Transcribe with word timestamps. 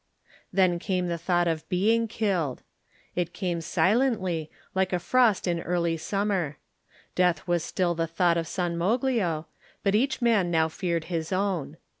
Then 0.51 0.79
came 0.79 1.09
the 1.09 1.17
thought 1.19 1.47
of 1.47 1.69
being 1.69 2.07
killed. 2.07 2.63
It 3.15 3.33
came 3.35 3.61
silently, 3.61 4.49
like 4.73 4.91
a 4.93 4.97
frost 4.97 5.47
in 5.47 5.59
early 5.59 5.95
sum 5.95 6.29
mer. 6.29 6.57
Death 7.13 7.45
was 7.47 7.63
still 7.63 7.93
the 7.93 8.07
thought 8.07 8.35
of 8.35 8.47
San 8.47 8.77
Moglio, 8.79 9.45
but 9.83 9.93
each 9.93 10.19
man 10.19 10.49
now 10.49 10.69
feared 10.69 11.03
his 11.03 11.31
own. 11.31 11.77